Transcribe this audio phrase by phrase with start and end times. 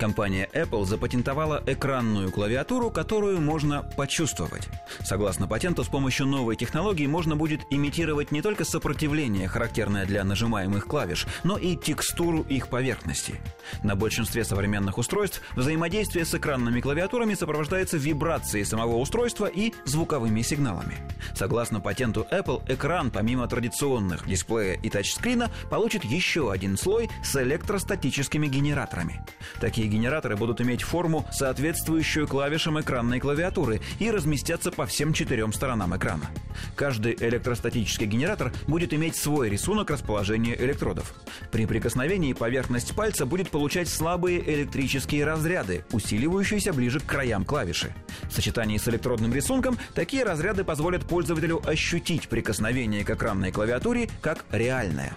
[0.00, 4.66] Компания Apple запатентовала экранную клавиатуру, которую можно почувствовать.
[5.00, 10.86] Согласно патенту, с помощью новой технологии можно будет имитировать не только сопротивление, характерное для нажимаемых
[10.86, 13.34] клавиш, но и текстуру их поверхности.
[13.82, 20.96] На большинстве современных устройств взаимодействие с экранными клавиатурами сопровождается вибрацией самого устройства и звуковыми сигналами.
[21.34, 28.46] Согласно патенту Apple, экран, помимо традиционных дисплея и тачскрина, получит еще один слой с электростатическими
[28.46, 29.22] генераторами.
[29.60, 35.96] Такие генераторы будут иметь форму, соответствующую клавишам экранной клавиатуры и разместятся по всем четырем сторонам
[35.96, 36.30] экрана.
[36.76, 41.14] Каждый электростатический генератор будет иметь свой рисунок расположения электродов.
[41.50, 47.92] При прикосновении поверхность пальца будет получать слабые электрические разряды, усиливающиеся ближе к краям клавиши.
[48.28, 54.44] В сочетании с электродным рисунком такие разряды позволят пользователю ощутить прикосновение к экранной клавиатуре как
[54.50, 55.12] реальное.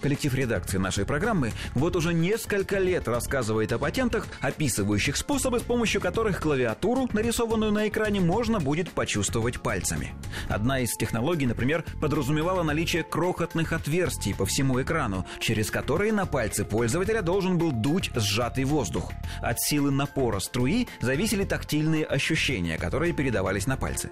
[0.00, 6.00] Коллектив редакции нашей программы вот уже несколько лет рассказывает о патентах, описывающих способы, с помощью
[6.00, 10.14] которых клавиатуру, нарисованную на экране, можно будет почувствовать пальцами.
[10.48, 16.64] Одна из технологий, например, подразумевала наличие крохотных отверстий по всему экрану, через которые на пальцы
[16.64, 19.12] пользователя должен был дуть сжатый воздух.
[19.42, 24.10] От силы напора струи зависели тактильные ощущения, которые передавались на пальцы.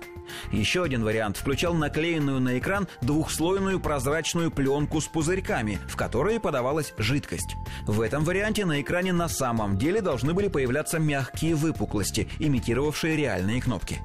[0.53, 6.95] Еще один вариант включал наклеенную на экран двухслойную прозрачную пленку с пузырьками, в которые подавалась
[6.99, 7.57] жидкость.
[7.87, 13.61] В этом варианте на экране на самом деле должны были появляться мягкие выпуклости, имитировавшие реальные
[13.61, 14.01] кнопки.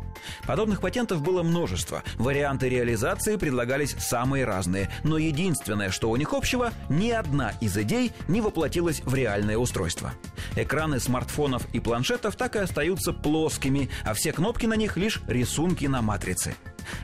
[0.48, 2.04] Подобных патентов было множество.
[2.16, 4.90] Варианты реализации предлагались самые разные.
[5.04, 10.14] Но единственное, что у них общего, ни одна из идей не воплотилась в реальное устройство.
[10.56, 15.86] Экраны смартфонов и планшетов так и остаются плоскими, а все кнопки на них лишь рисунки
[15.86, 16.56] на матрице.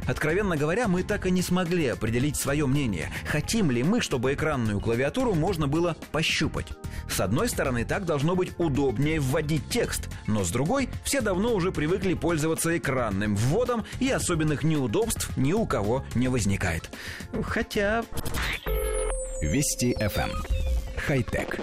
[0.07, 3.11] Откровенно говоря, мы так и не смогли определить свое мнение.
[3.25, 6.67] Хотим ли мы, чтобы экранную клавиатуру можно было пощупать?
[7.09, 11.71] С одной стороны, так должно быть удобнее вводить текст, но с другой, все давно уже
[11.71, 16.89] привыкли пользоваться экранным вводом, и особенных неудобств ни у кого не возникает.
[17.43, 18.03] Хотя...
[19.41, 20.29] Вести FM.
[20.29, 20.31] Эм.
[20.97, 21.59] Хай-тек.